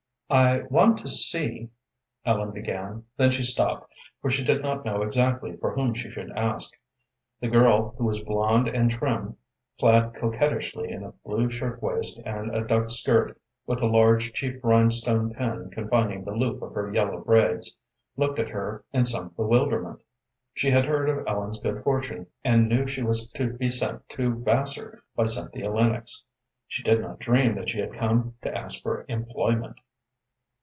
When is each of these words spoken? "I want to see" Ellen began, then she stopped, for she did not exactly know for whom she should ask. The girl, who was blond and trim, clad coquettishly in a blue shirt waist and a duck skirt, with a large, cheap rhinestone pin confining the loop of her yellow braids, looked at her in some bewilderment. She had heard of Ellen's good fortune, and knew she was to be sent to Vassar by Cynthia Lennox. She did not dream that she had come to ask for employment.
"I 0.33 0.61
want 0.69 0.97
to 0.99 1.09
see" 1.09 1.71
Ellen 2.25 2.51
began, 2.51 3.03
then 3.17 3.31
she 3.31 3.43
stopped, 3.43 3.93
for 4.21 4.31
she 4.31 4.45
did 4.45 4.61
not 4.61 4.87
exactly 5.01 5.51
know 5.51 5.57
for 5.57 5.73
whom 5.75 5.93
she 5.93 6.09
should 6.09 6.31
ask. 6.31 6.71
The 7.41 7.49
girl, 7.49 7.95
who 7.97 8.05
was 8.05 8.21
blond 8.23 8.69
and 8.69 8.89
trim, 8.89 9.35
clad 9.77 10.13
coquettishly 10.13 10.89
in 10.89 11.03
a 11.03 11.11
blue 11.25 11.51
shirt 11.51 11.83
waist 11.83 12.17
and 12.25 12.49
a 12.55 12.63
duck 12.65 12.89
skirt, 12.91 13.37
with 13.67 13.81
a 13.83 13.87
large, 13.87 14.31
cheap 14.31 14.63
rhinestone 14.63 15.33
pin 15.33 15.69
confining 15.69 16.23
the 16.23 16.31
loop 16.31 16.61
of 16.61 16.75
her 16.75 16.93
yellow 16.93 17.19
braids, 17.21 17.75
looked 18.15 18.39
at 18.39 18.47
her 18.51 18.85
in 18.93 19.03
some 19.03 19.33
bewilderment. 19.35 20.01
She 20.53 20.71
had 20.71 20.85
heard 20.85 21.09
of 21.09 21.27
Ellen's 21.27 21.57
good 21.59 21.83
fortune, 21.83 22.27
and 22.41 22.69
knew 22.69 22.87
she 22.87 23.01
was 23.03 23.27
to 23.31 23.49
be 23.57 23.69
sent 23.69 24.07
to 24.11 24.33
Vassar 24.33 25.03
by 25.13 25.25
Cynthia 25.25 25.69
Lennox. 25.69 26.23
She 26.69 26.83
did 26.83 27.01
not 27.01 27.19
dream 27.19 27.55
that 27.55 27.67
she 27.69 27.79
had 27.79 27.91
come 27.93 28.35
to 28.43 28.57
ask 28.57 28.81
for 28.81 29.03
employment. 29.09 29.77